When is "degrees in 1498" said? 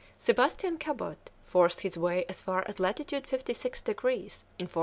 3.81-4.79